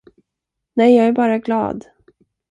Nej, 0.73 0.95
jag 0.95 1.07
är 1.07 1.11
bara 1.11 1.37
glad. 1.37 1.85